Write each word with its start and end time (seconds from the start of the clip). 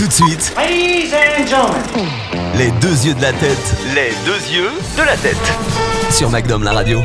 Tout 0.00 0.06
de 0.06 0.12
suite, 0.14 0.54
Ladies 0.56 1.12
and 1.12 1.46
gentlemen. 1.46 2.08
les 2.56 2.70
deux 2.80 3.04
yeux 3.04 3.12
de 3.12 3.20
la 3.20 3.34
tête. 3.34 3.74
Les 3.94 4.12
deux 4.24 4.50
yeux 4.50 4.70
de 4.96 5.02
la 5.02 5.14
tête. 5.14 5.36
Sur 6.08 6.30
Magnum 6.30 6.64
la 6.64 6.72
radio. 6.72 7.02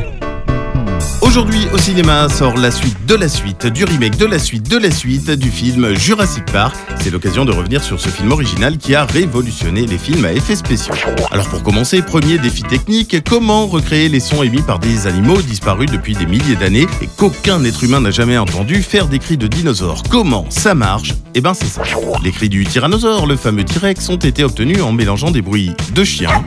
Aujourd'hui 1.26 1.66
au 1.74 1.78
cinéma 1.78 2.28
sort 2.28 2.56
la 2.56 2.70
suite 2.70 3.04
de 3.04 3.16
la 3.16 3.28
suite, 3.28 3.66
du 3.66 3.84
remake 3.84 4.16
de 4.16 4.26
la 4.26 4.38
suite 4.38 4.70
de 4.70 4.78
la 4.78 4.92
suite 4.92 5.28
du 5.30 5.50
film 5.50 5.92
Jurassic 5.94 6.44
Park. 6.46 6.76
C'est 7.00 7.10
l'occasion 7.10 7.44
de 7.44 7.52
revenir 7.52 7.82
sur 7.82 8.00
ce 8.00 8.08
film 8.08 8.30
original 8.30 8.78
qui 8.78 8.94
a 8.94 9.04
révolutionné 9.04 9.86
les 9.86 9.98
films 9.98 10.24
à 10.24 10.32
effets 10.32 10.54
spéciaux. 10.54 10.94
Alors 11.32 11.48
pour 11.48 11.64
commencer, 11.64 12.00
premier 12.00 12.38
défi 12.38 12.62
technique, 12.62 13.16
comment 13.28 13.66
recréer 13.66 14.08
les 14.08 14.20
sons 14.20 14.44
émis 14.44 14.62
par 14.62 14.78
des 14.78 15.08
animaux 15.08 15.42
disparus 15.42 15.90
depuis 15.90 16.14
des 16.14 16.26
milliers 16.26 16.54
d'années 16.54 16.86
et 17.02 17.08
qu'aucun 17.16 17.62
être 17.64 17.82
humain 17.82 18.00
n'a 18.00 18.12
jamais 18.12 18.38
entendu 18.38 18.82
faire 18.82 19.08
des 19.08 19.18
cris 19.18 19.36
de 19.36 19.48
dinosaures? 19.48 20.04
Comment 20.08 20.46
ça 20.48 20.74
marche? 20.74 21.12
Eh 21.34 21.40
ben 21.40 21.54
c'est 21.54 21.66
ça. 21.66 21.82
Les 22.22 22.30
cris 22.30 22.48
du 22.48 22.64
tyrannosaure, 22.64 23.26
le 23.26 23.36
fameux 23.36 23.64
T-Rex, 23.64 24.08
ont 24.08 24.16
été 24.16 24.44
obtenus 24.44 24.80
en 24.80 24.92
mélangeant 24.92 25.32
des 25.32 25.42
bruits 25.42 25.72
de 25.92 26.04
chiens, 26.04 26.44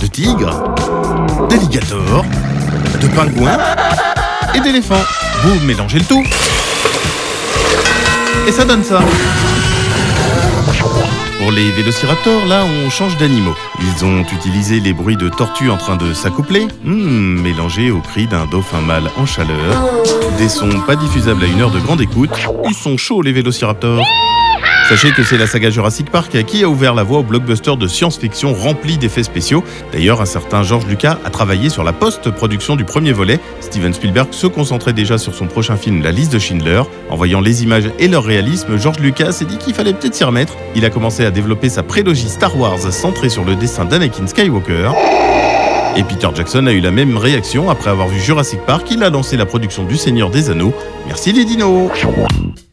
de 0.00 0.06
tigres, 0.06 0.64
d'alligators, 1.50 2.24
de 3.00 3.08
pingouins 3.08 3.58
et 4.56 4.60
d'éléphants. 4.60 5.04
Vous 5.42 5.60
mélangez 5.66 5.98
le 5.98 6.04
tout. 6.04 6.24
Et 8.46 8.52
ça 8.52 8.64
donne 8.64 8.82
ça. 8.82 9.00
Pour 11.38 11.52
les 11.52 11.70
vélociraptors, 11.72 12.46
là, 12.46 12.64
on 12.64 12.90
change 12.90 13.16
d'animaux. 13.18 13.54
Ils 13.80 14.04
ont 14.04 14.22
utilisé 14.22 14.80
les 14.80 14.92
bruits 14.92 15.16
de 15.16 15.28
tortues 15.28 15.70
en 15.70 15.76
train 15.76 15.96
de 15.96 16.12
s'accoupler, 16.14 16.66
hmm, 16.84 17.40
mélangés 17.40 17.90
aux 17.90 18.00
cris 18.00 18.26
d'un 18.26 18.46
dauphin 18.46 18.80
mâle 18.80 19.10
en 19.16 19.26
chaleur. 19.26 19.74
Des 20.38 20.48
sons 20.48 20.80
pas 20.86 20.96
diffusables 20.96 21.44
à 21.44 21.46
une 21.46 21.60
heure 21.60 21.70
de 21.70 21.80
grande 21.80 22.00
écoute. 22.00 22.30
Ils 22.66 22.74
sont 22.74 22.96
chauds, 22.96 23.22
les 23.22 23.32
vélociraptors. 23.32 24.04
Sachez 24.88 25.10
que 25.10 25.24
c'est 25.24 25.36
la 25.36 25.48
saga 25.48 25.68
Jurassic 25.68 26.12
Park 26.12 26.44
qui 26.44 26.62
a 26.62 26.68
ouvert 26.68 26.94
la 26.94 27.02
voie 27.02 27.18
au 27.18 27.22
blockbuster 27.24 27.74
de 27.76 27.88
science-fiction 27.88 28.54
rempli 28.54 28.98
d'effets 28.98 29.24
spéciaux. 29.24 29.64
D'ailleurs, 29.92 30.20
un 30.20 30.26
certain 30.26 30.62
George 30.62 30.86
Lucas 30.86 31.18
a 31.24 31.30
travaillé 31.30 31.70
sur 31.70 31.82
la 31.82 31.92
post-production 31.92 32.76
du 32.76 32.84
premier 32.84 33.10
volet. 33.10 33.40
Steven 33.60 33.92
Spielberg 33.92 34.28
se 34.30 34.46
concentrait 34.46 34.92
déjà 34.92 35.18
sur 35.18 35.34
son 35.34 35.48
prochain 35.48 35.76
film 35.76 36.04
La 36.04 36.12
liste 36.12 36.32
de 36.32 36.38
Schindler. 36.38 36.82
En 37.10 37.16
voyant 37.16 37.40
les 37.40 37.64
images 37.64 37.90
et 37.98 38.06
leur 38.06 38.22
réalisme, 38.22 38.78
George 38.78 39.00
Lucas 39.00 39.32
s'est 39.32 39.44
dit 39.44 39.58
qu'il 39.58 39.74
fallait 39.74 39.92
peut-être 39.92 40.14
s'y 40.14 40.22
remettre. 40.22 40.54
Il 40.76 40.84
a 40.84 40.90
commencé 40.90 41.24
à 41.24 41.32
développer 41.32 41.68
sa 41.68 41.82
prélogie 41.82 42.28
Star 42.28 42.56
Wars 42.56 42.78
centrée 42.92 43.28
sur 43.28 43.44
le 43.44 43.56
dessin 43.56 43.86
d'Anakin 43.86 44.28
Skywalker. 44.28 44.92
Et 45.96 46.04
Peter 46.04 46.28
Jackson 46.32 46.64
a 46.68 46.72
eu 46.72 46.80
la 46.80 46.92
même 46.92 47.16
réaction 47.16 47.70
après 47.70 47.90
avoir 47.90 48.06
vu 48.06 48.20
Jurassic 48.20 48.60
Park. 48.60 48.86
Il 48.92 49.02
a 49.02 49.10
lancé 49.10 49.36
la 49.36 49.46
production 49.46 49.82
du 49.82 49.96
Seigneur 49.96 50.30
des 50.30 50.48
Anneaux. 50.48 50.72
Merci 51.08 51.32
les 51.32 51.44
dinos 51.44 51.90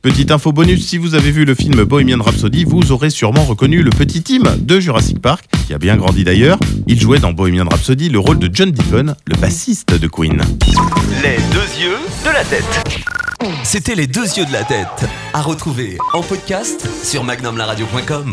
Petite 0.04 0.32
info 0.32 0.52
bonus, 0.52 0.86
si 0.86 0.98
vous 0.98 1.16
avez 1.16 1.32
vu 1.32 1.46
le 1.46 1.56
film 1.56 1.86
Bohemian 1.86 2.22
Rhapsody, 2.22 2.66
vous 2.66 2.92
aurez 2.92 3.10
sûrement 3.10 3.46
reconnu 3.46 3.82
le 3.82 3.90
petit 3.90 4.22
Tim 4.22 4.58
de 4.58 4.78
Jurassic 4.82 5.22
Park, 5.22 5.46
qui 5.66 5.74
a 5.74 5.78
bien 5.78 5.96
grandi 5.96 6.26
d'ailleurs. 6.26 6.60
Il 6.88 7.00
jouait 7.00 7.20
dans 7.20 7.32
Bohemian 7.32 7.64
Rhapsody 7.64 8.10
le 8.10 8.20
rôle 8.20 8.38
de 8.38 8.50
John 8.54 8.70
Deacon, 8.70 9.16
le 9.26 9.38
bassiste 9.40 9.98
de 9.98 10.08
Queen. 10.08 10.42
Les 11.24 11.38
deux 11.54 11.82
yeux 11.82 11.98
de 12.26 12.34
la 12.34 12.44
tête. 12.44 12.84
C'était 13.64 13.96
les 13.96 14.08
deux 14.08 14.26
yeux 14.26 14.46
de 14.46 14.52
la 14.52 14.66
tête. 14.66 15.10
À 15.34 15.42
retrouver 15.42 15.98
en 16.12 16.22
podcast 16.22 16.86
sur 17.02 17.24
magnumlaradio.com. 17.24 18.26